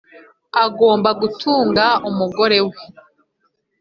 Agomba 0.63 1.09
gukunda 1.21 1.85
umugore 2.09 2.57
we 2.67 2.77